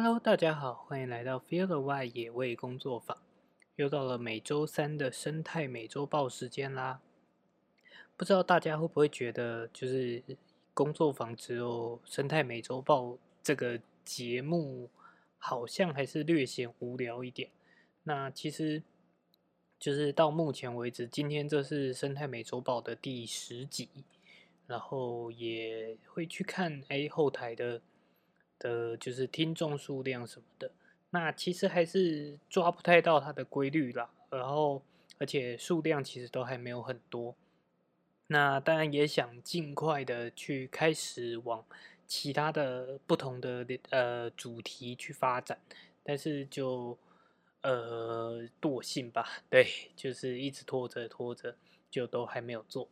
[0.00, 3.18] Hello，大家好，欢迎来到 Feel the w i 野味工作坊。
[3.74, 7.00] 又到了每周三的生态美洲豹时间啦。
[8.16, 10.22] 不知道大家会不会觉得，就是
[10.72, 14.88] 工作坊只有生态美洲豹这个节目，
[15.36, 17.50] 好像还是略显无聊一点。
[18.04, 18.80] 那其实，
[19.80, 23.88] 就是到目前为止，今天这是生态美洲豹的第十集，
[24.68, 27.82] 然后也会去看哎后台的。
[28.58, 30.70] 的就是听众数量什么的，
[31.10, 34.10] 那其实还是抓不太到它的规律啦。
[34.30, 34.82] 然后，
[35.18, 37.34] 而且数量其实都还没有很多。
[38.26, 41.64] 那当然也想尽快的去开始往
[42.06, 45.58] 其他的不同的呃主题去发展，
[46.02, 46.98] 但是就
[47.62, 51.56] 呃惰性吧，对，就是一直拖着拖着，
[51.90, 52.88] 就都还没有做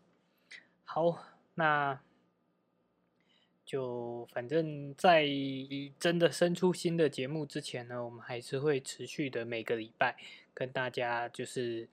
[0.85, 1.23] 好。
[1.55, 2.01] 那。
[3.67, 5.27] 就反正，在
[5.99, 10.17] 真的生出新的节目之前呢，我们还是会持续的每个礼拜
[10.55, 11.89] 跟大家就是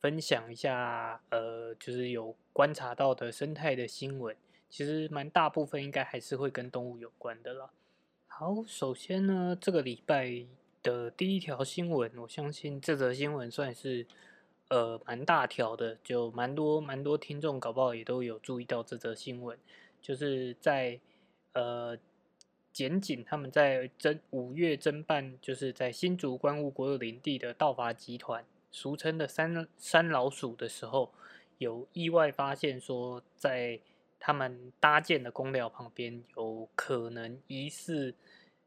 [0.00, 4.34] 分享一下，呃，就是有观察到的生态的新闻。
[4.70, 7.70] 其实蛮大部分应该还是会跟动物有关的啦。
[8.26, 10.46] 好，首先呢，这个礼拜
[10.82, 14.06] 的第一条新闻，我相信这则新闻算是
[14.68, 19.58] 呃蛮大条的，就蛮多蛮多听众搞不好也都有注意到这则新闻。
[20.06, 21.00] 就是在
[21.54, 21.98] 呃
[22.72, 31.12] 检警他们在侦五月侦办，就是在新竹关务国有林地的盗伐集团，俗称的三三老鼠的时候，
[31.58, 33.80] 有意外发现说，在
[34.20, 38.14] 他们搭建的公寮旁边，有可能疑似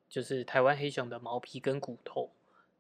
[0.09, 2.29] 就是台湾黑熊的毛皮跟骨头，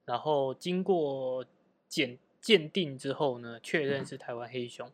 [0.03, 1.45] 然后经过
[1.87, 4.91] 检鉴定之后呢，确认是台湾黑熊，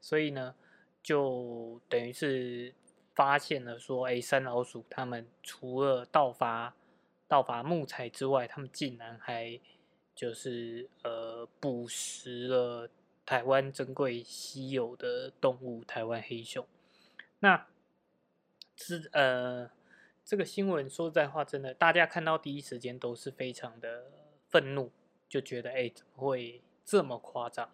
[0.00, 0.54] 所以呢，
[1.02, 2.72] 就等于是。
[3.14, 6.74] 发现了说，哎，山老鼠他们除了盗伐
[7.28, 9.60] 盗伐木材之外，他们竟然还
[10.14, 12.88] 就是呃捕食了
[13.26, 16.66] 台湾珍贵稀有的动物——台湾黑熊。
[17.40, 17.66] 那
[18.76, 19.70] 是呃
[20.24, 24.10] 这个新闻，说实在话，真的大家看到第一时间都是非常的
[24.48, 24.90] 愤怒，
[25.28, 27.70] 就觉得哎怎么会这么夸张？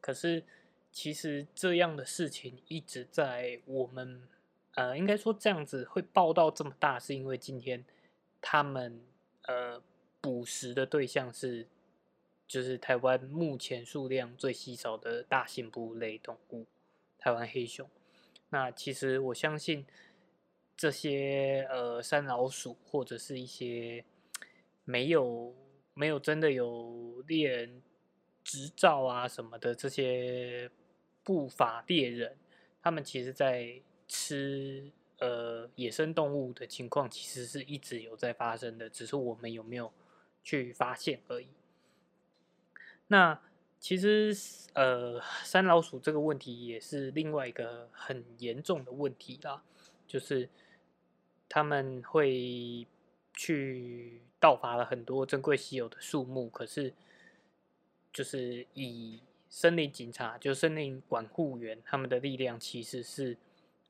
[0.00, 0.42] 可是
[0.90, 4.26] 其实这样的事情一直在我们。
[4.80, 7.84] 呃，应该说这样子会爆到这么大，是因为今天
[8.40, 8.98] 他们
[9.42, 9.78] 呃
[10.22, 11.66] 捕食的对象是，
[12.46, 16.64] 就是台湾目前数量最稀少的大型哺乳类动物——
[17.20, 17.86] 台湾黑熊。
[18.48, 19.84] 那其实我相信
[20.78, 24.02] 这些呃山老鼠或者是一些
[24.84, 25.54] 没有
[25.92, 27.82] 没有真的有猎人
[28.42, 30.70] 执照啊什么的这些
[31.22, 32.38] 不法猎人，
[32.80, 33.82] 他们其实在。
[34.12, 34.90] 吃
[35.20, 39.92] 呃野生动物的情况其实是一直有在发生的，只是我们有没有
[40.42, 41.46] 去发现而已。
[43.06, 43.40] 那
[43.78, 44.36] 其实
[44.74, 49.62] 呃山老鼠这个问题也是另外一个很严重的问题啦，
[50.08, 50.48] 就是
[51.48, 52.88] 他们会
[53.32, 56.92] 去盗伐了很多珍贵稀有的树木，可是
[58.12, 63.38] 就是以森林警察就森林管护员他们的力量其实是。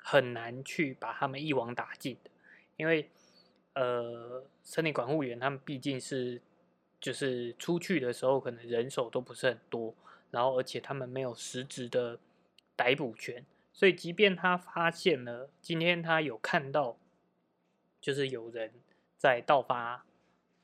[0.03, 2.31] 很难去把他们一网打尽的，
[2.77, 3.09] 因为
[3.75, 6.41] 呃，森林管护员他们毕竟是
[7.00, 9.94] 就是出去的时候可能人手都不是很多，
[10.31, 12.19] 然后而且他们没有实质的
[12.75, 16.97] 逮捕权，所以即便他发现了今天他有看到
[18.00, 18.72] 就是有人
[19.16, 20.05] 在盗伐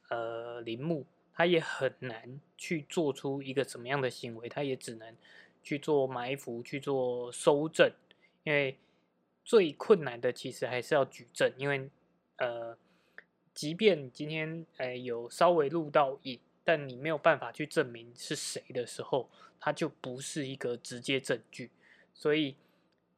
[0.09, 5.15] 呃林木，他也很难去做出一个什么样的行为，他也只能
[5.63, 7.93] 去做埋伏去做收证，
[8.43, 8.79] 因为。
[9.47, 11.89] 最困难的其实还是要举证，因为
[12.39, 12.77] 呃，
[13.55, 19.31] 即便今天呃有稍微录到影，但你没有办法去证明是谁的时候，
[19.61, 21.71] 它就不是一个直接证据。
[22.13, 22.57] 所以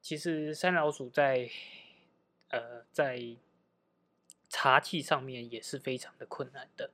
[0.03, 1.49] 其实山老鼠在
[2.51, 3.35] 呃在
[4.51, 6.91] 查气上面也是非常的困难的。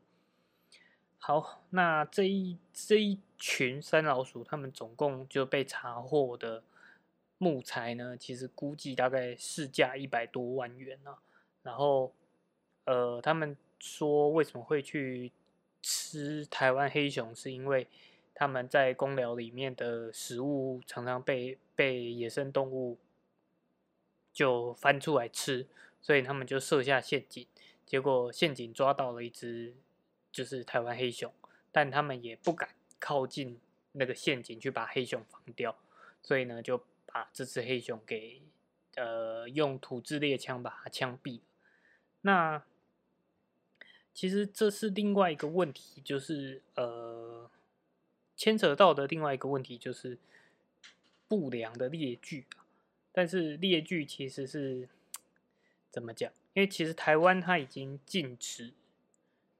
[1.18, 6.62] 好，那这一这一群山老鼠，他们总共就被查获的。
[7.38, 11.16] 木材呢，其实估计大概市价一百多万元呢。
[11.62, 12.12] 然后，
[12.84, 15.32] 呃，他们说为什么会去
[15.82, 17.86] 吃台湾黑熊，是因为
[18.34, 22.98] 他们在公寮里面的食物常常被被野生动物
[24.32, 25.66] 就翻出来吃，
[26.00, 27.46] 所以他们就设下陷阱，
[27.84, 29.74] 结果陷阱抓到了一只
[30.30, 31.32] 就是台湾黑熊，
[31.72, 33.58] 但他们也不敢靠近
[33.92, 35.76] 那个陷阱去把黑熊防掉，
[36.22, 36.82] 所以呢就。
[37.14, 38.42] 把这只黑熊给
[38.96, 41.38] 呃用土制猎枪把它枪毙。
[42.22, 42.64] 那
[44.12, 47.48] 其实这是另外一个问题，就是呃，
[48.34, 50.18] 牵扯到的另外一个问题就是
[51.28, 52.46] 不良的列具。
[53.12, 54.88] 但是列具其实是
[55.92, 56.32] 怎么讲？
[56.54, 58.72] 因为其实台湾它已经禁止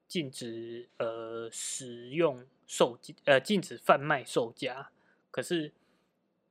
[0.09, 4.91] 禁止呃使用售呃禁止贩卖售价，
[5.31, 5.71] 可是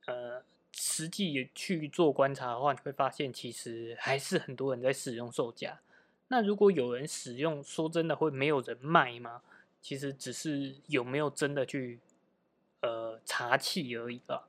[0.05, 5.79] 呃实际去做观察的话，你会发现其实还是很多人在使用售价。
[6.29, 9.43] 那如果有人使用，说真的会没有人卖吗？
[9.81, 11.99] 其实只是有没有真的去
[12.81, 14.47] 呃查气而已吧。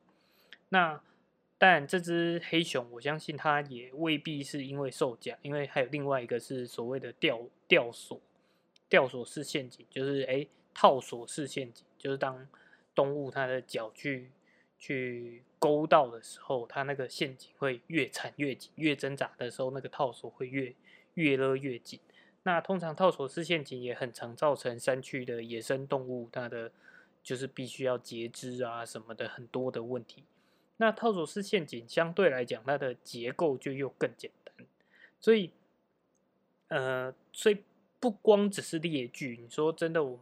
[0.70, 1.00] 那
[1.58, 8.20] 但这只黑熊，我相信它也未必是因为售价，因为还有另外一个是所谓的吊吊索
[8.88, 12.46] 吊索式陷阱，就是诶套索式陷阱，就是当
[12.94, 14.30] 动物它的脚去
[14.78, 20.74] 去勾到的时候，它那个陷阱会越缠越紧，越挣扎的时候，那个套索会越。
[21.14, 22.00] 越勒越紧，
[22.42, 26.72] 那通常套索式陷阱也很常造成山区的野生动物它的
[27.22, 30.24] 就是必须要截肢啊什么的很多的问题。
[30.78, 34.66] 那套索式陷阱相对来讲它的结构就又更简单，
[35.20, 35.52] 所以
[36.66, 37.58] 呃，所以
[38.00, 40.18] 不光只是列具，你说真的，我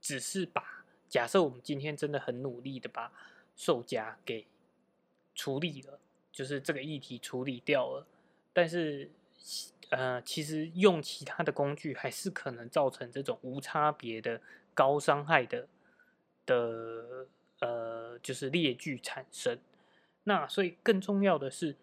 [0.00, 3.10] 只是把假设我们今天真的很努力的把
[3.56, 4.46] 售价给
[5.34, 5.98] 处理了，
[6.30, 8.06] 就是这个议题处理掉了，
[8.52, 9.10] 但是。
[9.90, 14.40] 呃，其实用其他的工具还是可能造成这种无差别的
[14.74, 15.68] 高伤害的
[16.44, 17.28] 的
[17.60, 19.56] 呃，就是劣具产生。
[20.24, 21.76] 那所以更重要的是，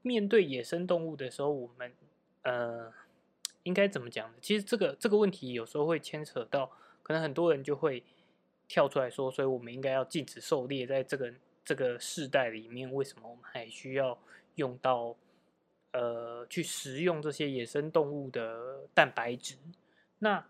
[0.00, 1.92] 面对野生动物的时候，我们
[2.40, 2.90] 呃
[3.64, 4.38] 应该怎么讲呢？
[4.40, 6.72] 其实这个这个问题有时候会牵扯到，
[7.02, 8.02] 可能很多人就会
[8.70, 11.34] 跳出来说，所以我们应该要禁止狩猎，在这个
[11.64, 14.16] 这个世代里面，为什么我们还需要
[14.54, 15.16] 用到？
[15.92, 19.56] 呃，去食用这些野生动物的蛋白质，
[20.20, 20.46] 那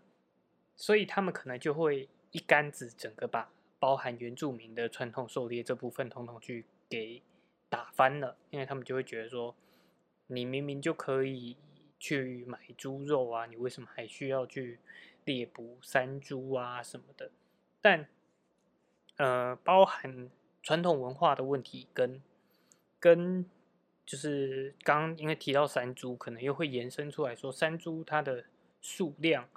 [0.75, 7.23] 所以他们可能就会一竿子整个把包含原住民的传统狩猎这部分统统去给
[7.69, 9.55] 打翻了，因为他们就会觉得说，
[10.27, 11.57] 你明明就可以
[11.97, 14.77] 去买猪肉啊，你为什么还需要去
[15.25, 17.31] 猎捕山猪啊什么的？
[17.81, 18.07] 但
[19.17, 20.29] 呃，包含
[20.63, 22.21] 传统文化的问题跟
[22.99, 23.45] 跟。
[24.03, 28.43] 就是刚因为提到山猪，可能又会延伸出来说，山猪它的
[28.81, 29.47] 数量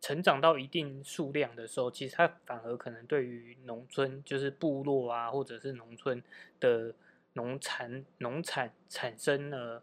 [0.00, 6.22] 成长到一定数量的时候，其实它反而可能对于农村，就是部落啊，或者是农村
[6.60, 6.94] 的
[7.32, 9.82] 农产农产产生了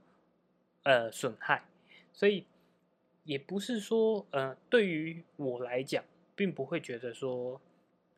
[0.83, 1.65] 呃损害，
[2.13, 2.45] 所以
[3.23, 6.05] 也不是说呃对于我来讲，
[6.35, 7.61] 并不会觉得说。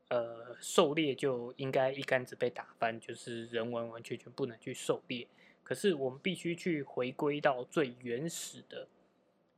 [0.10, 5.28] 呃，狩猎就应该一竿子被打翻，就是人完完全全不能去狩猎。
[5.66, 8.88] 可是我们必须去回归到最原始的，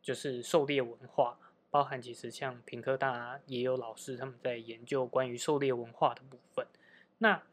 [0.01, 1.37] 就是狩猎文化，
[1.69, 6.65] 包含其实像平科大也有老师他们在研究关于狩猎文化的部分。
[7.19, 7.43] 那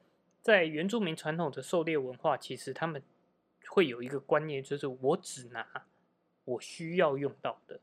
[0.41, 3.03] 在原住民传统的狩猎文化，其实他们
[3.69, 5.85] 会有一个观念，就是我只拿
[6.47, 7.79] 我需要用到的，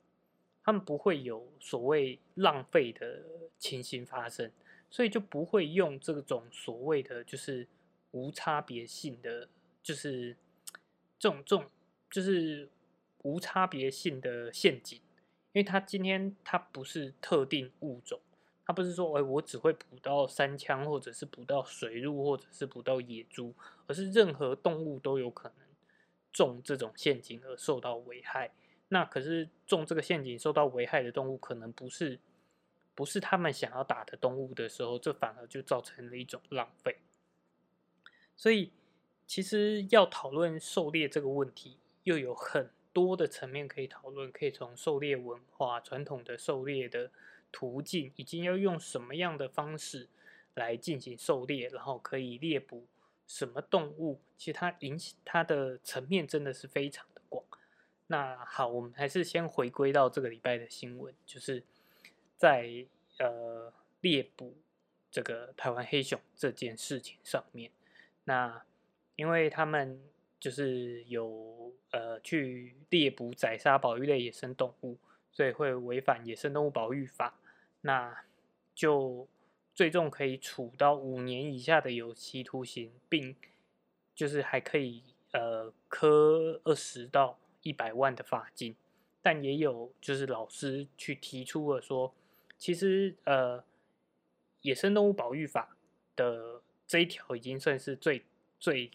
[0.64, 3.24] 他们不会有所谓浪费的
[3.58, 4.52] 情形发生。
[4.90, 7.68] 所以就不会用这种所谓的就是
[8.12, 9.50] 无差别性的，
[9.82, 10.38] 就是
[11.18, 11.66] 这种这种
[12.12, 12.70] 就是
[13.24, 18.20] 无差别性的陷阱，因为他今天他不是特定物种，
[18.68, 23.52] 他不是说哎我只会捕到山枪或者是捕到水鹿或者是捕到野猪，
[23.88, 25.58] 而是任何动物都有可能
[26.32, 28.52] 中这种陷阱而受到危害。
[28.90, 32.20] 那可是中这个陷阱受到危害的动物可能不是。
[32.96, 36.98] 不是他们想要打的动物的时候，这反而就造成了一种浪费。
[38.36, 38.72] 所以，
[39.26, 44.32] 其实要讨论狩猎这个问题，又有很多的层面可以讨论。
[44.32, 47.10] 可以从狩猎文化、传统的狩猎的
[47.52, 50.08] 途径，以及要用什么样的方式
[50.54, 52.86] 来进行狩猎，然后可以猎捕
[53.26, 54.22] 什么动物。
[54.38, 57.44] 其实它影响它的层面真的是非常的广。
[58.14, 61.64] 那好，我们还是先回归到这个礼拜的新闻，就是。
[62.36, 62.86] 在
[63.20, 64.58] 呃猎捕
[65.10, 67.72] 这个台湾黑熊这件事情上面，
[68.26, 68.66] 那
[69.16, 70.02] 因为他们
[70.42, 74.98] 就是有呃去猎捕宰杀保育类野生动物，
[75.32, 77.40] 所以会违反野生动物保育法，
[77.82, 78.26] 那
[78.76, 79.26] 就
[79.74, 83.34] 最重可以处到五年以下的有期徒刑，并
[84.14, 85.02] 就是还可以
[85.32, 88.76] 呃科二十到一百万的罚金，
[89.22, 92.14] 但也有就是老师去提出了说。
[92.56, 93.62] 其实，呃，
[94.62, 95.76] 野生动物保育法
[96.16, 98.24] 的这一条已经算是最
[98.58, 98.90] 最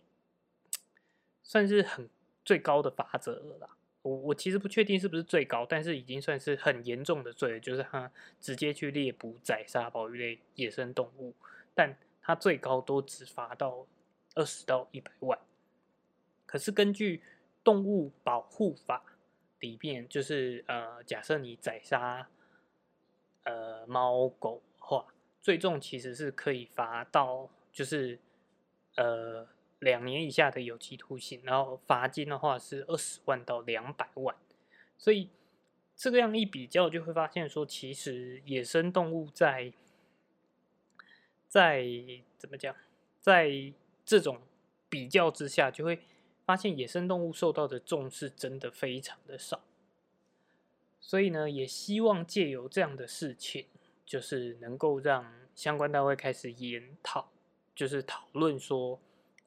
[1.43, 2.09] 算是很
[2.47, 3.77] 最高的法则了啦。
[4.01, 8.11] 我我其实不确定是不是最高，但是已经算是很严重的罪，就是他
[8.41, 11.35] 直接去猎捕宰杀保育类野生动物，
[11.75, 13.87] 但他最高都只罚到
[14.35, 15.39] 二十到一百万。
[16.47, 17.21] 可是根据
[17.69, 19.05] 动物保护法
[19.61, 22.27] 里面，就是呃，假设你宰杀
[23.45, 28.19] 呃猫狗的话，最重其实是可以罚到就是
[28.97, 29.47] 呃。
[29.81, 34.35] 两年以下的有期徒刑，然后罚金的话是二十万到两百万，
[34.97, 35.31] 所以
[35.95, 39.73] 这个样一比较，就会发现说，其实野生动物在
[41.47, 41.87] 在
[42.37, 42.75] 怎么讲，
[43.21, 43.73] 在
[44.05, 44.41] 这种
[44.89, 46.01] 比较之下，就会
[46.49, 49.61] 发现野生动物受到的重视真的非常的少。
[50.99, 53.67] 所以呢，也希望借由这样的事情，
[54.07, 57.29] 就是能够让相关单位开始研讨，
[57.75, 58.99] 就是讨论说。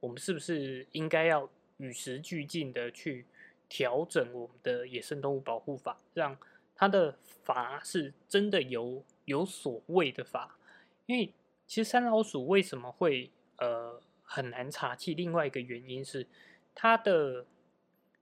[0.02, 3.24] 我们是不是应该要与时俱进的去
[3.70, 6.36] 调整我们的野生动物保护法，让
[6.74, 10.58] 它的罚是真的有有所谓的罚？
[11.06, 11.32] 因为
[11.68, 15.16] 其实山老鼠为什么会呃很难查缉？
[15.16, 16.26] 另外一个原因是
[16.74, 17.46] 他的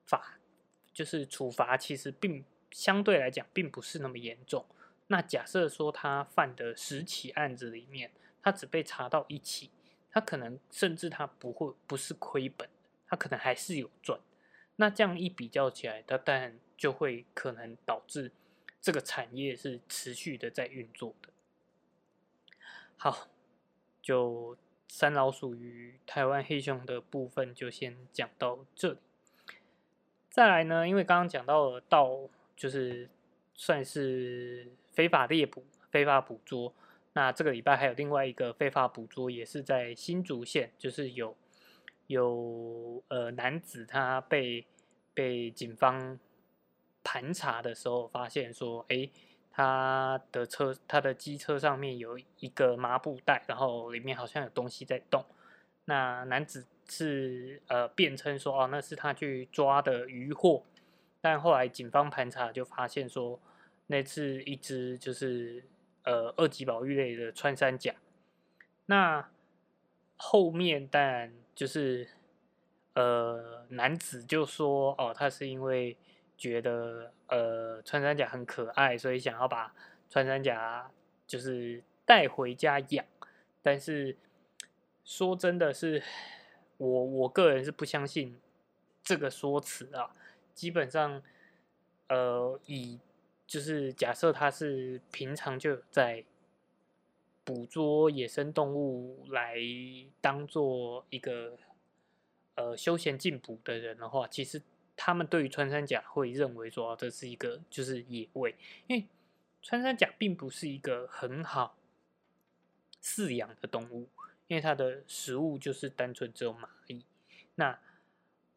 [0.05, 0.39] 法
[0.93, 4.65] 就是处罚其实并相对来讲并不是那么严重。
[5.07, 9.71] 那假设说他犯的十起案子里面，他只被查到一起。
[10.11, 12.67] 他可能甚至他不会不是亏本，
[13.07, 14.19] 他可能还是有赚。
[14.77, 18.31] 那这样一比较起来，他当然就会可能导致
[18.81, 21.29] 这个产业是持续的在运作的。
[22.97, 23.27] 好，
[24.01, 24.57] 就
[24.89, 28.97] 三老鼠与台湾黑熊的部分就先讲到这里。
[30.29, 32.27] 再来呢，因为刚刚讲到了到
[32.57, 33.07] 就是
[33.53, 36.73] 算是非法猎捕、非法捕捉。
[37.13, 41.35] 那这个礼拜还有另外一个非法捕捉，也是在新竹县，就是有
[42.07, 44.65] 有呃男子他被
[45.13, 46.19] 被警方
[47.03, 49.09] 盘查的时候，发现说，哎，
[49.59, 55.25] 他的车他的机车上面有一个麻布袋，然后里面好像有东西在动。
[55.83, 60.63] 那男子是呃辩称说，哦，那是他去抓的渔获，
[61.19, 63.37] 但后来警方盘查就发现说，
[63.87, 65.65] 那是一只就是。
[66.03, 67.93] 呃，二级保育类的穿山甲，
[68.87, 69.29] 那
[70.15, 72.07] 后面当然就是
[72.93, 75.97] 呃，男子就说哦，他是因为
[76.35, 79.73] 觉得呃穿山甲很可爱，所以想要把
[80.09, 80.91] 穿山甲
[81.25, 83.05] 就是带回家养。
[83.61, 84.17] 但是
[85.03, 86.01] 说真的是，
[86.77, 88.39] 我我个人是不相信
[89.03, 90.15] 这个说辞啊。
[90.53, 91.21] 基本上，
[92.07, 92.99] 呃，以
[93.47, 96.25] 就是假设他是平常就在
[97.45, 99.57] 捕捉野生动物来
[100.21, 101.57] 当做一个
[102.55, 104.61] 呃休闲进补的人的话，其实
[105.01, 108.53] 他们对于穿山甲会认为说这是一个就是野味，
[108.87, 109.05] 因为
[109.61, 111.77] 穿山甲并不是一个很好
[113.01, 114.09] 饲养的动物，
[114.47, 117.05] 因为它的食物就是单纯只有蚂蚁。
[117.55, 117.79] 那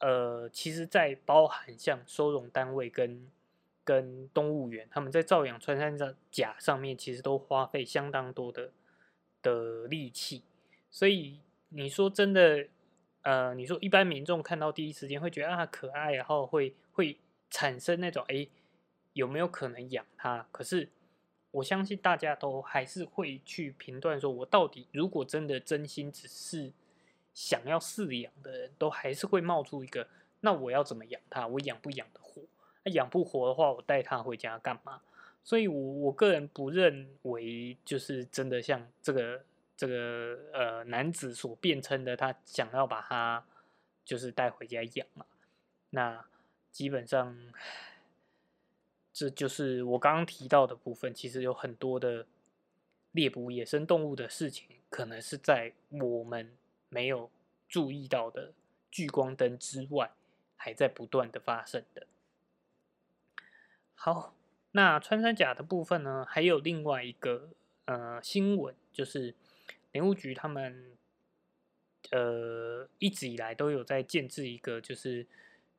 [0.01, 3.31] 呃，其实，在包含像收容单位跟
[3.85, 5.97] 跟动物园，他们在照养穿山
[6.29, 8.73] 甲上面，其实都花费相当多的
[9.43, 10.43] 的力气。
[10.91, 12.67] 所以你说真的，
[13.23, 17.19] 呃，你说一般民众看到第一时间会觉得啊可爱，然后会会
[17.51, 18.47] 产生那种哎
[19.15, 20.47] 有没有可能养它？
[20.53, 20.89] 可是
[21.51, 26.73] 我相信大家都还是会去评断，说我到底如果真的真心只是
[27.33, 30.09] 想要饲养的人，都还是会冒出一个，
[30.41, 31.47] 那我要怎么养它？
[31.47, 32.43] 我养不养得活？
[32.85, 35.01] 那养不活的话，我带它回家干嘛？
[35.45, 39.45] 所以，我我个人不认为，就是真的像这个
[39.83, 43.45] 这个呃男子所辩称的，他想要把它
[44.05, 45.27] 就是带回家养嘛。
[45.91, 46.25] 那
[46.71, 47.37] 基本上，
[49.13, 51.13] 这就是我刚刚提到的部分。
[51.13, 52.25] 其实有很多的
[53.11, 56.57] 猎捕野生动物的事情，可能是在我们
[56.89, 57.29] 没有
[57.69, 58.53] 注意到的
[58.89, 60.13] 聚光灯之外，
[60.57, 62.07] 还在不断的发生的。
[63.97, 64.33] 好，
[64.71, 66.25] 那穿山甲的部分呢？
[66.29, 67.49] 还有另外一个
[67.87, 69.35] 呃新闻，就是
[69.93, 70.97] 林务局他们
[72.11, 75.27] 呃一直以来都有在建制一个就是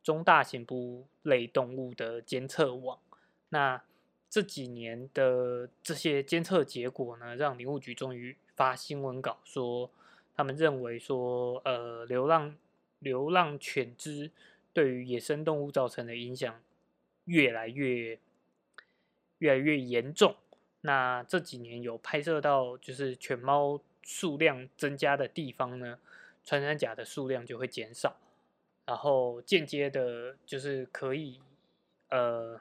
[0.01, 2.99] 中大型哺乳类动物的监测网。
[3.49, 3.83] 那
[4.29, 9.89] 这几年的这些监测结果呢，让林务局终于发新闻稿说，
[10.35, 12.55] 他们认为说呃流浪
[12.99, 14.31] 流浪犬只
[14.71, 16.61] 对于野生动物造成的影响。
[17.25, 18.19] 越来越
[19.37, 20.35] 越来越严重。
[20.81, 25.97] 那这几年有拍摄到，就是犬猫数量增加的地方呢，
[26.43, 28.17] 穿山甲的数量就会减少，
[28.85, 31.39] 然后间接的，就是可以
[32.09, 32.59] 呃，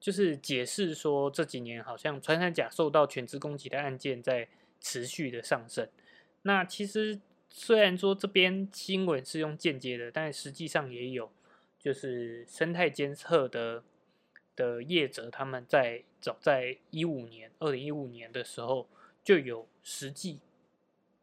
[0.00, 4.48] 就是解释说这几年好像穿山甲受到犬只攻击的案件在
[4.80, 5.88] 持续的上升。
[6.42, 11.30] 那其实虽然说这边新闻是用间接的，但实际上也有
[11.78, 13.82] 就是生态监测的
[14.56, 18.88] 的业者他们在早在一五年二零一五年的时候
[19.24, 20.38] 就有实际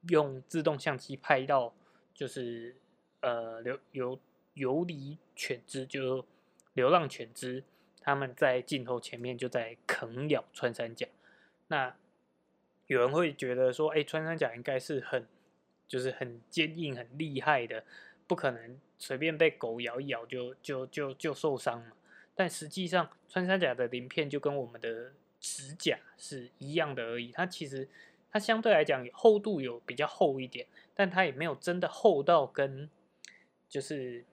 [0.09, 1.73] 用自动相机拍到
[2.13, 2.75] 就是
[3.21, 4.19] 呃流游
[4.55, 6.25] 游离犬只就。
[6.73, 7.65] 流浪犬只，
[7.99, 11.05] 他们在镜头前面就在啃咬穿山甲。
[11.67, 11.93] 那
[12.87, 15.27] 有人会觉得说，哎，穿山甲应该是很，
[15.85, 17.83] 就是很坚硬、很厉害的，
[18.25, 21.91] 不可能随便被狗咬一咬就就就就受伤嘛。
[22.33, 27.33] 但实际上，穿山甲的鳞片就跟我们的指甲是一样的而已。
[27.33, 27.89] 它其实
[28.31, 32.89] 它相对来讲厚度有比较厚一点，但它也没有真的厚到跟
[33.67, 34.23] 就是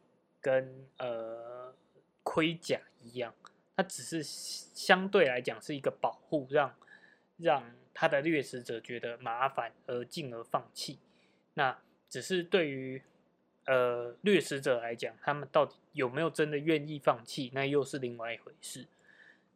[0.41, 1.75] 跟呃。
[2.31, 3.35] 盔甲一样，
[3.75, 6.75] 它只是相对来讲是一个保护，让
[7.39, 10.99] 让他的掠食者觉得麻烦而进而放弃。
[11.55, 13.03] 那只是对于
[13.65, 18.87] 呃掠食者来讲，他们到底有没有真的愿意放弃，那又是另外一回事。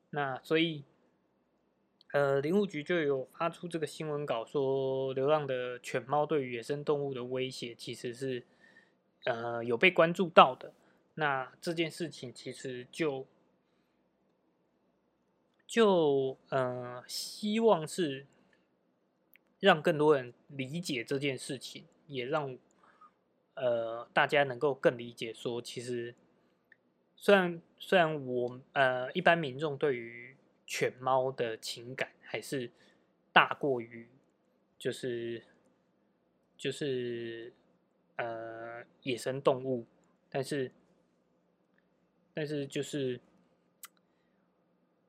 [0.09, 0.83] 那所以
[2.13, 8.43] 呃，林务局就有发出这个新闻稿，说流浪的犬猫对于野生动物的威胁，其实是
[9.25, 10.75] 呃有被关注到的。
[11.15, 13.27] 那这件事情其实就
[15.67, 18.27] 就呃，希望是
[19.59, 22.59] 让更多人理解这件事情，也让
[23.55, 26.15] 呃大家能够更理解说，其实
[27.17, 30.32] 虽然虽然我呃一般民众对于
[30.67, 32.71] 犬猫的情感还是
[33.33, 34.09] 大过于
[34.79, 35.43] 就是
[36.57, 37.53] 就是
[38.17, 39.87] 呃野生动物，
[40.29, 40.71] 但是。
[42.35, 43.21] 但是就是，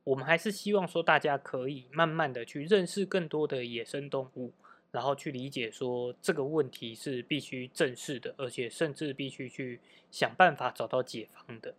[0.04, 4.51] 我们还是希望说，大家可以慢慢的去认识更多的野生动物，
[4.91, 9.80] 然后去理解说这个问题是必须正视的，而且甚至必须去
[10.12, 11.73] 想办法找到解方的。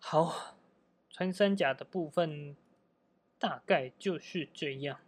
[0.00, 0.57] 好，
[1.18, 2.54] 穿山甲的部分
[3.40, 5.00] 大概就是这样。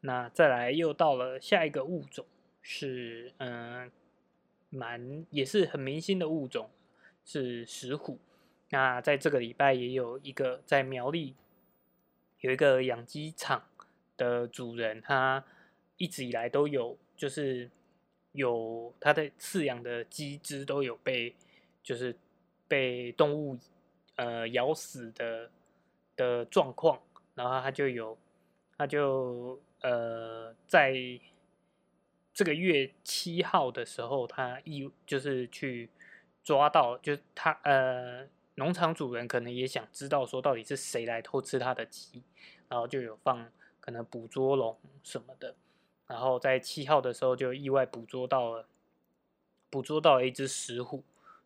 [0.00, 2.24] 那再来又到了下一个物种，
[2.62, 3.92] 是嗯，
[4.70, 6.70] 蛮也是很明星的物种。
[7.22, 8.18] 是石虎，
[8.70, 11.34] 那在这个礼拜也有一个在苗栗
[12.40, 13.68] 有一个养鸡场
[14.16, 15.44] 的主人，他
[15.98, 17.70] 一直以来都有就是
[18.32, 21.34] 有他的饲养的鸡只都有被
[21.82, 22.16] 就是
[22.66, 23.58] 被动物
[24.16, 25.50] 呃咬死的
[26.16, 27.00] 的状况，
[27.34, 28.16] 然后他就有
[28.76, 30.94] 他就呃在
[32.32, 35.90] 这个月七号的时候，他一就是去。
[36.46, 42.22] 抓到，就他呃，农场主人可能也想知道说到底是谁来偷吃他的鸡，
[42.68, 43.50] 然后就有放
[43.80, 45.56] 可能捕捉笼什么的，
[46.06, 48.66] 然后在七号的时候就意外捕捉到了，
[49.70, 51.02] 捕捉到了一只石虎。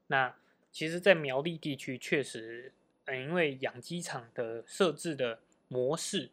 [0.08, 0.34] 那
[0.70, 2.72] 其实，在苗栗地区确实，
[3.06, 6.30] 嗯，因为养鸡场的设置的模式，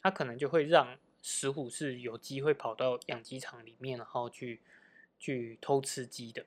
[0.00, 4.60] 它可能就会让石虎是有机会跑到养鸡场里面，然后去
[5.18, 6.46] 去偷吃鸡的。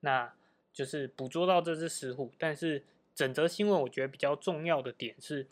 [0.00, 0.32] 那
[0.72, 2.84] 就是捕捉到这只石虎，但是
[3.14, 5.46] 整则新闻我觉得比较重要的点是，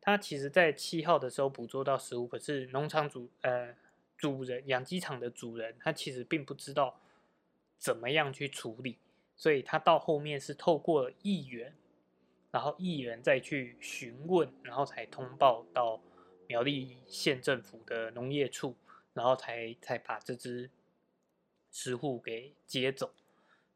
[0.00, 3.74] 它其实在七号的时候捕捉到石虎，可是农场主呃
[4.16, 6.98] 主人养鸡场的主人他其实并不知道
[7.78, 8.96] 怎么样去处理，
[9.36, 11.74] 所以他到后面是透过议员，
[12.50, 16.00] 然后议员再去询问，然后才通报到
[16.46, 18.76] 苗栗县政府的农业处，
[19.12, 20.70] 然后才才把这只
[21.70, 23.12] 石户给接走，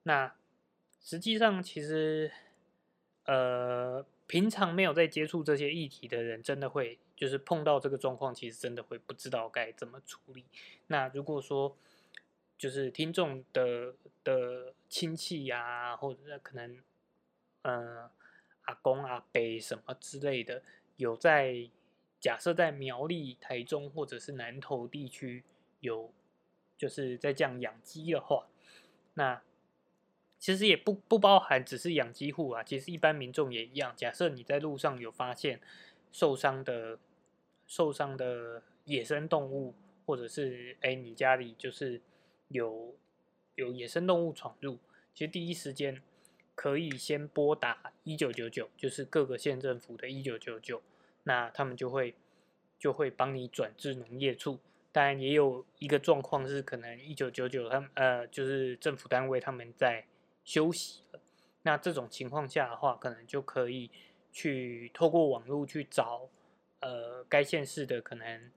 [0.03, 0.35] 那。
[1.01, 2.31] 实际上，其实，
[3.25, 10.45] 呃，平常没有在接触这些议题的人，真的会就是碰到这个状况，其实真的会不知道该怎么处理。
[10.89, 11.75] 那如果说，
[12.59, 16.83] 就是听众的的亲戚呀，或者可能，
[17.63, 18.11] 嗯，
[18.63, 20.63] 阿公阿伯什么之类的，
[20.97, 21.71] 有在
[22.21, 25.45] 假设在苗栗、台中或者是南投地区
[25.81, 26.13] 有，
[26.77, 28.49] 就是在这样养鸡的话，
[29.15, 29.43] 那。
[30.41, 33.93] 其实也不不包含只是养鸡户啊，其实一般民众也一样。
[33.97, 35.61] 假设你在路上有发现
[36.13, 36.97] 受伤的
[37.67, 39.75] 受伤的野生动物，
[40.07, 42.01] 或者是哎你家里就是
[42.47, 42.95] 有
[43.59, 44.79] 有野生动物闯入，
[45.13, 46.03] 其实第一时间
[46.55, 50.83] 可以先拨打一九九九，就是各个县政府的一九九九，
[51.25, 52.15] 那他们就会
[52.79, 54.61] 就会帮你转至农业处。
[54.93, 60.07] 当然也有一个状况是可能一九九九他们呃就是政府单位他们在。
[60.45, 61.21] 休息了，
[61.61, 63.91] 那这种情况下的话，可能就可以
[64.33, 66.31] 去透过网络去找
[66.81, 68.51] 呃该县市的可能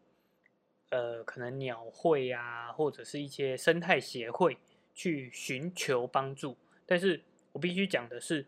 [0.92, 4.58] 呃可能鸟会啊，或者是一些生态协会
[4.94, 6.58] 去寻求帮助。
[6.86, 7.22] 但是
[7.54, 8.46] 我必须讲的是，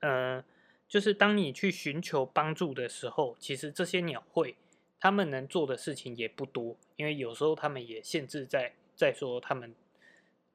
[0.00, 0.44] 呃，
[0.88, 4.56] 就是当你去寻求帮助的时候，其实这些鸟会
[5.00, 9.74] 他们能做的事情也不多，因为有时候他们也限制在在说他们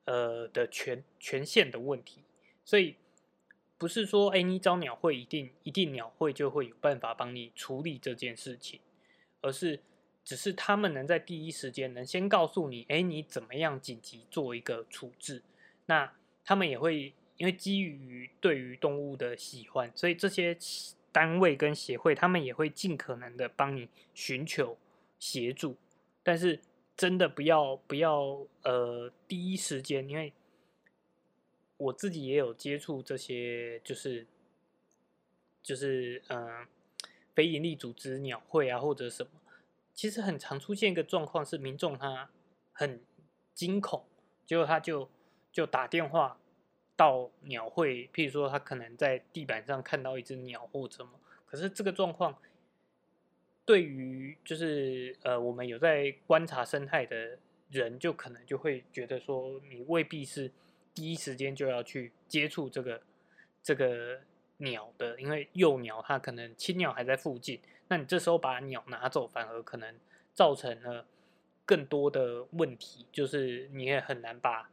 [0.06, 2.22] 呃的权权限的问题。
[2.64, 2.96] 所以
[3.78, 8.80] 不是说，哎，你找鸟会一定一定鸟会就会有办法帮你处理这件事情，
[9.42, 9.80] 而是
[10.28, 15.42] 只是他们能在第一时间能先告诉你，哎，你怎么样紧急做一个处置。
[15.86, 16.12] 那
[16.44, 20.58] 他们也会因为基于对于动物的喜欢，所以这些
[21.14, 24.78] 单位跟协会，他们也会尽可能的帮你寻求
[25.18, 25.78] 协助。
[26.22, 26.60] 但是
[26.98, 30.34] 真的不要不要呃第一时间，因为。
[31.80, 34.26] 我自己也有接触这些，就是
[35.62, 36.66] 就是嗯，
[37.36, 39.30] 非营利组织鸟会啊，或者什么，
[39.98, 42.30] 其实很常出现一个状况是，民众他
[42.72, 43.02] 很
[43.56, 44.06] 惊恐，
[44.46, 45.10] 结果他就
[45.52, 46.40] 就打电话
[46.96, 52.38] 到鸟会，譬如说他可能在地板上看到一只鸟或者什么，可是这个状况
[53.66, 57.40] 对于就是呃我们有在观察生态的
[57.72, 60.52] 人，就可能就会觉得说，你未必是。
[60.94, 63.00] 第一时间就要去接触这个
[63.62, 64.20] 这个
[64.58, 70.00] 鸟的，因为幼鸟它可能亲鸟还在附近，那你这时候把鸟拿走，反而可能
[70.34, 71.06] 造成了
[71.66, 74.70] 更多的问题，就是你也很难把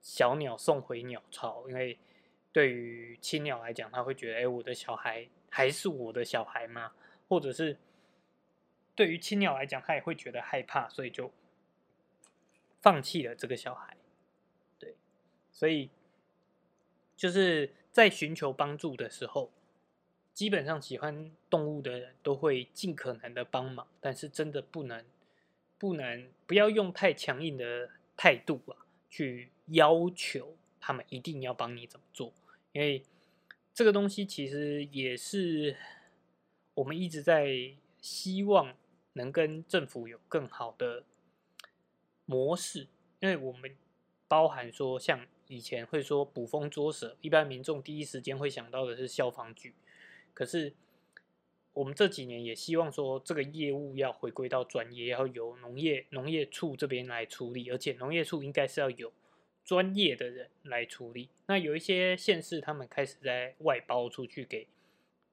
[0.00, 1.98] 小鸟送回鸟巢，因为
[2.52, 6.92] 对于亲鸟来讲，他会觉得，哎，我的小孩还是我的小孩吗？
[7.28, 7.78] 或者是
[8.94, 11.32] 对于亲鸟来讲，他也会觉得害怕，所以就
[12.80, 13.96] 放弃了这个小孩。
[14.78, 14.96] 对
[15.50, 15.88] 所以，
[17.16, 19.52] 就是在寻求帮助的时候，
[20.32, 25.04] 基本上喜欢动物的人都会尽可能的帮忙，但是真的不能，
[25.76, 32.32] 不能不要用太强硬的态度啊，去要求他们一定要帮你怎么做，
[32.72, 33.02] 因为
[33.74, 35.76] 这个东西其实也是
[36.72, 38.74] 我们一直在希望
[39.12, 41.04] 能跟政府有更好的
[42.24, 42.88] 模式，
[43.20, 43.76] 因为我们
[44.26, 45.26] 包含说像。
[45.52, 49.74] 以前会说捕风捉蛇，一般民众第一时间会想到的是消防局。
[50.32, 50.72] 可是
[51.74, 59.12] 我们这几年也希望说，这个业务要回归到专业，要由农业农业处这边来处理，而且农业处应该是要有
[59.62, 61.28] 专业的人来处理。
[61.44, 64.66] 那有一些县市，他们开始在外包出去给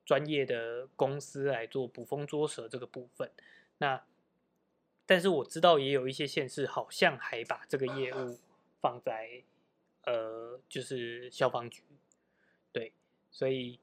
[0.04, 3.32] 专业的公司来做捕风捉蛇这个部分。
[3.78, 4.04] 那
[5.06, 8.38] 但是我知道也有一些县市好像还把这个业务
[8.82, 9.44] 放在。
[10.06, 11.84] 呃，就是消防局，
[12.72, 12.94] 对，
[13.30, 13.80] 所以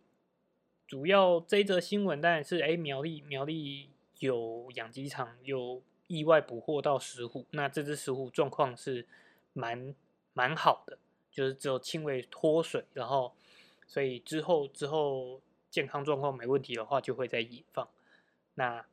[0.87, 9.07] 主要这则新闻当然是，哎，苗栗苗栗有养鸡场有意外捕获到石虎，那这只石虎状况是
[9.53, 9.95] 蛮
[10.33, 10.99] 蛮好的，
[11.31, 13.35] 就是只有轻微脱水，然后
[13.87, 17.89] 所以之后之后健康状况没问题的话，就会在野放。
[18.55, 18.87] 那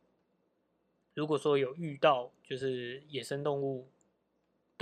[1.14, 3.88] 如果说有遇到就是野生动物，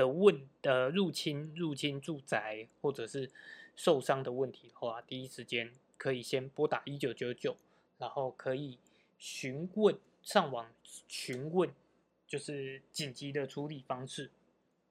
[0.01, 3.29] 的问呃入侵入侵住宅或者是
[3.75, 7.55] 受伤的问题的话，第一时间可以先拨打一九九九，
[7.99, 8.79] 然后可以
[9.19, 10.71] 询问上网
[11.07, 11.69] 询问，
[12.27, 14.31] 就是紧急的处理方式。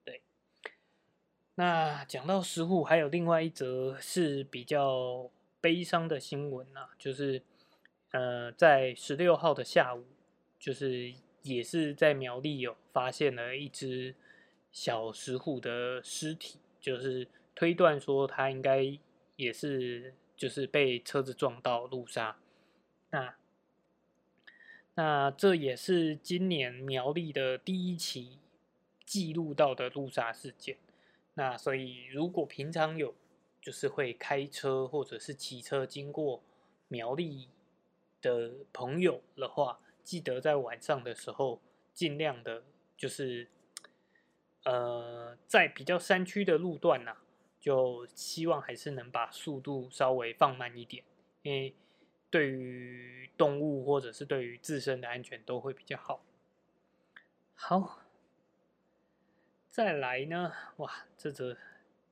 [0.04, 0.22] 对，
[1.56, 5.28] 那讲到食物，还有另外一则是比较
[5.60, 7.42] 悲伤的新闻啊，就是
[8.12, 10.04] 呃在十六号的下午，
[10.58, 14.14] 就是也是在苗栗有发现了一只。
[14.72, 18.98] 小石虎的尸体，就是推断说他应该
[19.36, 22.38] 也是就是被车子撞到路杀。
[23.10, 23.34] 那
[24.94, 28.38] 那这也是今年苗栗的第一起
[29.04, 30.76] 记录到的路杀事件。
[31.34, 33.14] 那所以如果平常有
[33.60, 36.42] 就是会开车或者是骑车经过
[36.88, 37.48] 苗栗
[38.22, 41.60] 的朋友的话，记得在晚上的时候
[41.92, 42.62] 尽量的
[42.96, 43.48] 就是。
[44.64, 47.16] 呃，在比较山区的路段呢，
[47.58, 51.02] 就希望还是能把速度稍微放慢一点，
[51.40, 51.74] 因为
[52.28, 56.22] 对于动物或者是对于自身的安全都会比较好。
[57.54, 58.02] 好，
[59.70, 61.56] 再来呢，哇，这则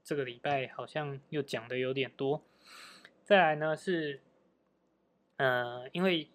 [0.03, 2.43] 这个礼拜好像又讲的有点多。
[3.25, 4.23] 再来呢是，
[5.37, 6.31] 呃，因为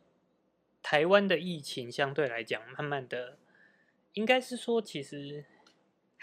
[0.84, 3.39] 台湾的疫情相对来讲，慢慢的，
[4.13, 5.45] 应该是说其实。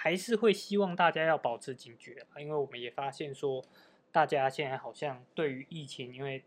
[0.02, 3.62] 还是会希望大家要保持警觉因为我们也发现说，
[4.10, 6.42] 大家现在好像对于疫情，因为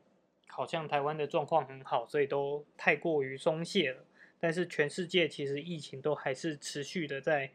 [0.48, 4.06] 好像台湾的状况很好，所以都太过于松懈了。
[4.40, 7.52] 但是全世界其实疫情都还是持续的在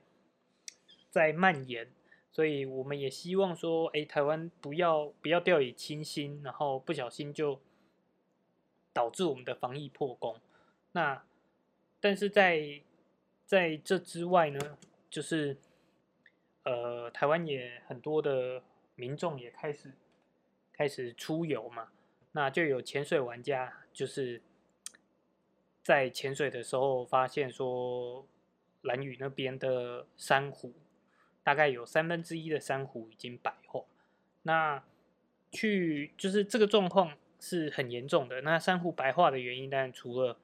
[1.10, 1.90] 在蔓延，
[2.30, 7.60] 所以我们也希望说，哎，台湾不要不要掉以轻心，然后不小心就
[8.92, 10.40] 导致我们的防疫破功。
[10.92, 11.24] 那
[11.98, 12.82] 但是在
[13.44, 14.78] 在这之外呢，
[15.10, 15.56] 就是
[16.68, 18.62] 呃，台湾也很多的
[18.94, 19.94] 民众也开始
[20.70, 21.88] 开始出游嘛，
[22.32, 24.42] 那就有潜水玩家就是
[25.82, 28.26] 在潜水的时候发现说，
[28.82, 30.74] 蓝屿那边的珊瑚
[31.42, 33.84] 大概有三分之一的珊瑚已经白化，
[34.42, 34.84] 那
[35.50, 38.42] 去就是这个状况是很严重的。
[38.42, 40.36] 那珊瑚白化的原因，当然除了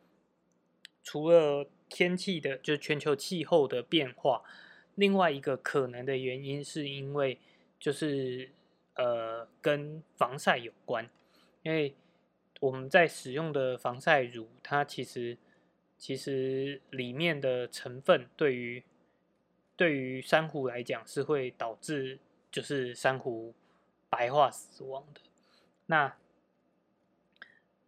[1.03, 4.43] 除了天气的，就是全球气候的变化，
[4.95, 7.39] 另外一个可能的原因是因为
[7.79, 8.51] 就是
[8.95, 11.09] 呃跟防晒有关，
[11.63, 11.95] 因为
[12.61, 15.37] 我们在使用的防晒乳，它其实
[15.99, 18.83] 其实里面的成分对于
[19.77, 22.19] 对于珊瑚来讲是会导致
[22.51, 23.55] 就是珊瑚
[24.09, 25.21] 白化死亡的，
[25.87, 26.17] 那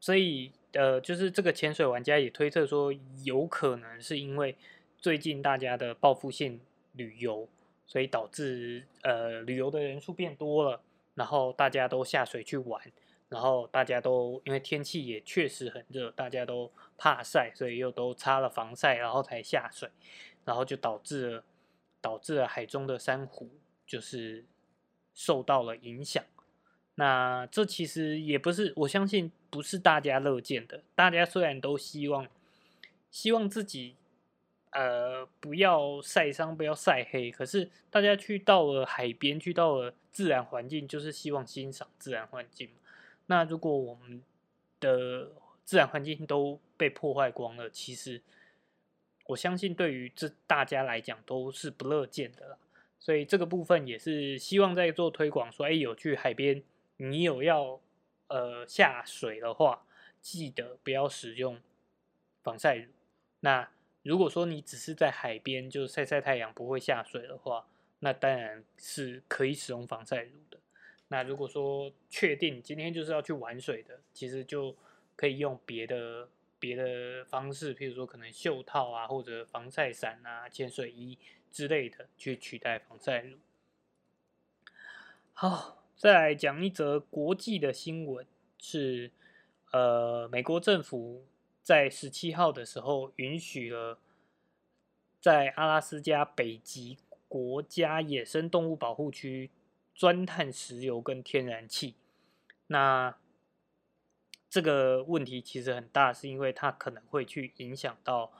[0.01, 0.53] 所以。
[0.73, 2.93] 呃，就是这个潜水玩家也推测说，
[3.25, 4.55] 有可能是因为
[4.99, 6.61] 最近大家的报复性
[6.97, 7.49] 旅游，
[7.87, 10.81] 所以导致呃旅游的人数变多了，
[11.15, 12.83] 然后大家都下水去玩，
[13.29, 19.89] 然后大家都因为天气也确实很热，大家都怕晒，所以又都擦了防晒，然后才下水，
[20.45, 21.45] 然后就导致了
[22.01, 23.51] 导致了海中的珊瑚
[23.87, 24.45] 就是
[25.15, 26.25] 受到了影响。
[26.99, 30.83] 那这其实也不是，我相信不是大家乐见的。
[30.95, 32.27] 大家虽然都希望，
[33.11, 33.97] 希望自己
[34.77, 42.69] 呃不要晒伤，不要晒黑，可是大家去到了海边，去到了自然环境，就是希望欣赏自然环境。
[43.25, 44.23] 那如果我们
[44.79, 45.33] 的
[45.65, 48.21] 自然环境都被破坏光了，其实
[49.29, 52.59] 我相信对于这大家来讲都是不乐见的啦。
[52.99, 56.63] 所以这个部分也是希望在做推广，说哎有去海边。
[56.99, 57.81] 你有要
[58.29, 59.87] 呃下水的话，
[60.21, 61.59] 记得不要使用
[62.43, 62.91] 防晒乳。
[63.41, 63.71] 那
[64.07, 67.67] 如果说你只是在海边就晒晒太阳不会下水的话，
[67.99, 70.59] 那当然是可以使用防晒乳的。
[71.09, 74.77] 那如果说确定今天就是要去玩水的，其实就
[75.17, 81.19] 可以用别的别的方式，譬如说可能袖套啊，或者防晒伞啊、潜水衣
[81.51, 83.37] 之类的去取代防晒乳。
[85.33, 85.83] 好。
[85.97, 88.27] 再来讲一则国际的新闻，
[88.59, 89.11] 是
[89.73, 91.25] 呃，美国政府
[91.67, 93.99] 在十七号的时候允许了
[95.21, 99.51] 在阿拉斯加北极国家野生动物保护区
[99.93, 101.97] 钻探石油跟天然气。
[102.69, 103.17] 那
[104.49, 108.31] 这个问题其实很大，是因为它可能会去影响到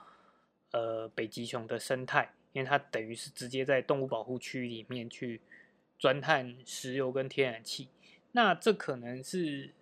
[0.71, 5.41] 呃北极熊的生态，因为它等于是直接在动物保护区里面去。
[5.99, 7.89] 钻探石油跟天然气，
[8.33, 9.73] 那这可能是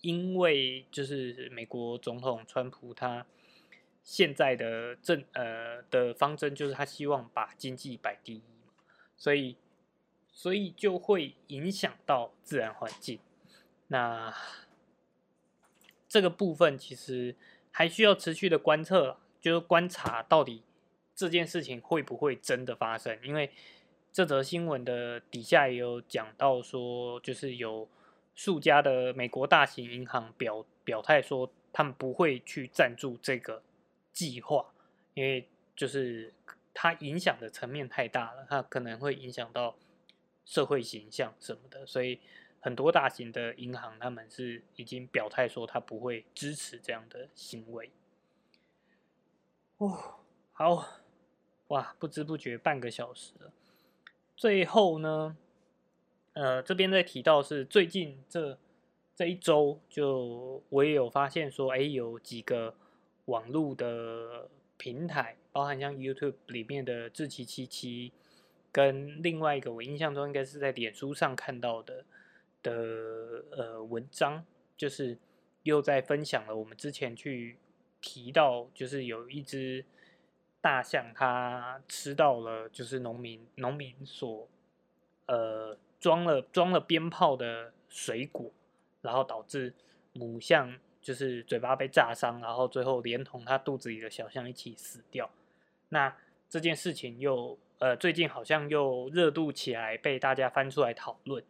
[0.00, 3.26] 因为就是美国总统川普他
[4.02, 8.42] 现在的政呃的方针就是他希望把经济摆第一，
[9.16, 9.56] 所以
[10.32, 13.18] 所以就会影响到自然环境。
[13.88, 14.34] 那
[16.08, 17.34] 这个部分其实
[17.70, 20.62] 还需要持续的观测，就是观察到底
[21.14, 23.50] 这件事情会不会真的发生，因为。
[24.10, 27.86] 这则新闻的底下也有讲到说，就是有
[28.38, 33.64] 数家的美国大型银行表表态说，他们不会去赞助这个
[34.12, 34.72] 计划，
[35.14, 36.32] 因为就是
[36.72, 39.74] 它影响的层面太大了，它可能会影响到
[40.44, 42.20] 社会形象什么的，所以
[42.60, 47.90] 很多大型的银行他们是已经表态说，他不会支持这样的行为。
[49.78, 50.20] 哦，
[50.52, 50.86] 好，
[51.66, 53.50] 哇，不知不觉半个小时了。
[54.36, 55.36] 最后呢，
[56.38, 58.56] 呃，这边在提到是最近这
[59.16, 62.76] 这一周，就我也有发现说，哎，有几个
[63.24, 68.12] 网络的平台，包含像 YouTube 里面的志奇七七，
[68.70, 72.04] 跟另外一个我印象中应该是在脸书上看到的
[72.62, 74.44] 的呃文章，
[74.76, 75.18] 就是
[75.64, 77.56] 又在分享了我们之前去
[78.00, 79.84] 提到，就是有一只。
[80.60, 84.48] 大象它吃到了，就是农民农民所
[85.26, 88.52] 呃装了装了鞭炮的水果，
[89.02, 89.74] 然后导致
[90.12, 95.30] 母象就是嘴巴被炸伤，然后最后连同它肚子里的小象一起死掉。
[95.88, 96.16] 那
[96.48, 101.42] 这件事情又呃最近好像又热度起来，被大家翻出来讨论。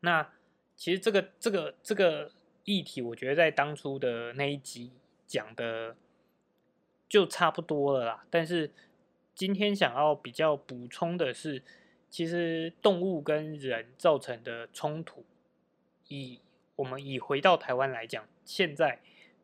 [0.00, 0.30] 那
[0.74, 2.32] 其实这个这个这个
[2.64, 4.92] 议题，我觉得在当初的那一集
[5.26, 5.96] 讲的
[7.08, 8.24] 就差不多了啦。
[8.30, 8.72] 但是
[9.34, 11.62] 今天想要比较补充的是，
[12.12, 15.24] 其实动物跟人造成的冲突，
[16.08, 16.40] 以
[16.76, 19.00] 我们以回到台湾来讲，现在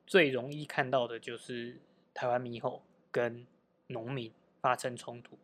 [0.07, 1.79] 最容易看到的就是
[2.13, 3.47] 台湾猕猴跟
[3.87, 5.39] 农民发生冲突。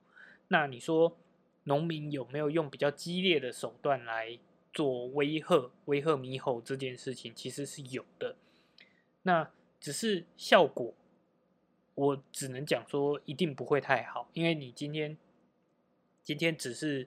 [0.48, 1.16] 那你说
[1.62, 4.38] 农民有没有用比较激烈的手段来
[4.74, 7.32] 做威吓、威吓猕猴这件事情？
[7.34, 8.36] 其实是有的。
[9.22, 10.92] 那只是效果，
[11.94, 15.16] 我只能讲说一定不会太好，因为你今天
[16.24, 17.06] 今天只是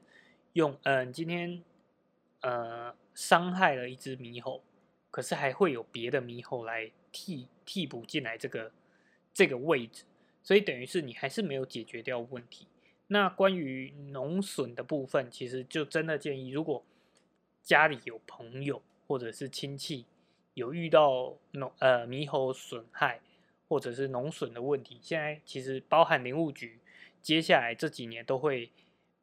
[0.53, 1.63] 用嗯，今天
[2.41, 4.63] 呃伤害了一只猕猴，
[5.09, 8.71] 可是还会有别的猕猴来替替补进来这个
[9.33, 10.03] 这个位置，
[10.43, 12.67] 所以等于是你还是没有解决掉问题。
[13.07, 16.85] 那关于农损的部分，其实就真的建议，如果
[17.63, 20.05] 家里有朋友或者是亲戚
[20.53, 23.21] 有遇到农呃猕猴损害
[23.67, 26.79] 或者是农损的问题，现在其实包含林务局，
[27.21, 28.69] 接下来这几年都会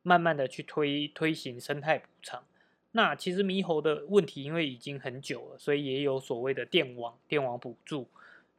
[0.04, 2.44] 慢慢的去推推行生态补偿。
[2.92, 8.08] 那其实猕猴的问题，因为已经很久了，所以也有所谓的电网电网补助。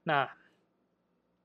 [0.03, 0.35] 那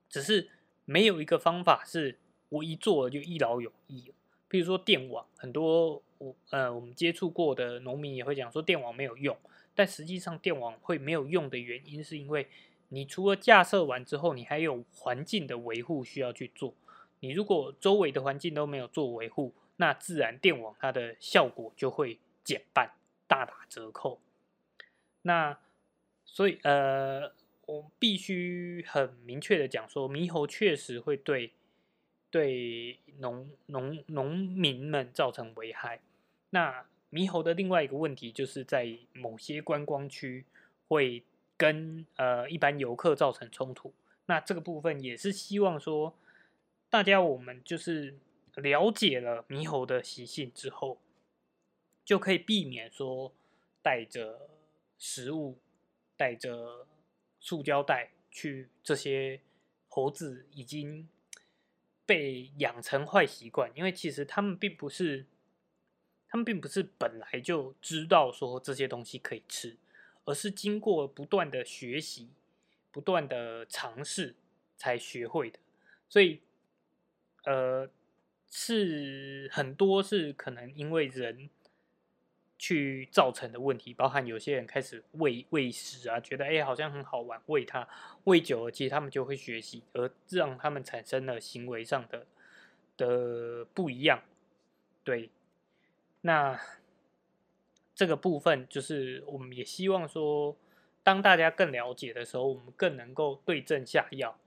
[0.09, 0.49] 只是
[0.83, 2.17] 没有一个方法是。
[2.51, 4.13] 我一做了就一劳永逸了。
[4.49, 9.37] 比如说电网，很多我呃我们接触过的农民也会讲说电网没有用，
[9.73, 12.49] 但实际上电网会没有用的原因，是因为
[12.89, 16.73] 你除了架设完之后，你还有环境的维护需要去做。
[17.21, 22.91] 你如果周围的环境都没有做维护，那自然电网它的效果就会减半，
[23.27, 24.21] 大打折扣。
[25.23, 25.57] 那
[26.23, 27.33] 所以呃，
[27.65, 31.51] 我必须很明确的讲说，猕猴确实会对。
[32.33, 35.99] 对农农农民们造成危害。
[36.51, 40.45] 那猕猴的另外一个问题，就是在某些观光区
[40.87, 41.25] 会
[41.57, 43.93] 跟呃一般游客造成冲突。
[44.27, 46.15] 那这个部分也是希望说，
[46.89, 48.15] 大家我们就是
[48.55, 50.99] 了解了猕猴的习性之后，
[52.03, 53.33] 就可以避免说
[53.81, 54.49] 带着
[54.97, 55.59] 食物、
[56.15, 56.87] 带着
[57.39, 59.41] 塑胶袋去这些
[59.87, 61.07] 猴子已经。
[62.03, 65.27] 被养成坏习惯，因为其实他们并不是，
[66.27, 69.77] 他们并不是本来就知道说这些东西可以吃，
[70.25, 72.33] 而是经过不断的学习、
[72.91, 74.35] 不断的尝试
[74.75, 75.59] 才学会的。
[76.09, 76.41] 所以，
[77.45, 77.89] 呃，
[78.51, 81.49] 是很多是可能因为人。
[82.63, 87.89] 去造成的问题，包含有些人开始喂喂食啊，觉得哎好像很好玩，喂它
[88.25, 92.27] 喂久了，其实他们就会学习，而让他们产生了行为上的
[92.97, 94.21] 的不一样。
[95.03, 95.31] 对，
[96.21, 96.61] 那
[97.95, 100.55] 这个部分就是我们也希望说，
[101.01, 104.37] 当大家更了解的时候，我们更能够对症下药，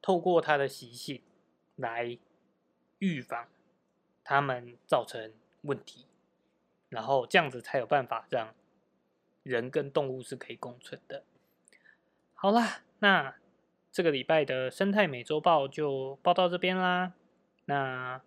[0.00, 1.20] 透过它的习性
[1.74, 2.16] 来
[2.98, 3.48] 预防
[4.22, 6.06] 他们造成问题。
[6.88, 8.54] 然后这样子才有办法让
[9.42, 11.24] 人跟动物是可以共存的。
[12.34, 13.34] 好啦，那
[13.90, 17.14] 这个礼拜的生态美洲报就报到这边啦。
[17.64, 18.20] 那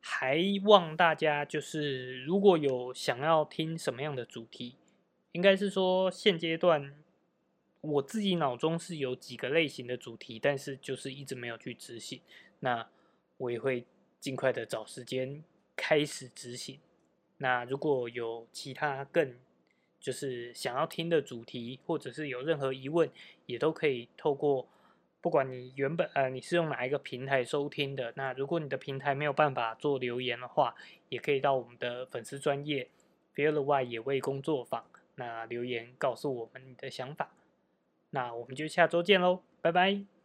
[0.00, 4.76] 还望大家就是如果有想要听什么样的主题，
[5.32, 6.94] 应该是说现阶段
[7.80, 12.20] 我自己脑中是有几个类型的主题，但是就是一直没有去执行。
[12.60, 12.88] 那
[13.38, 13.84] 我也会
[14.20, 15.42] 尽快的找时间
[15.74, 16.78] 开始执行。
[17.38, 19.34] 那如果有其他更
[20.00, 23.10] 就是想要听的主题，或者是有任何疑问，
[23.46, 24.68] 也都可以透过，
[25.20, 30.74] 不管你原本呃你是用哪一个平台收听的，那如果你的平台没有办法做留言的话，
[31.08, 32.88] 也可以到我们的粉丝专业
[33.34, 34.84] Feel the Y 野味工作坊，
[35.16, 37.32] 那留言告诉我们你的想法，
[38.10, 40.17] 那我们就下周见喽，拜拜。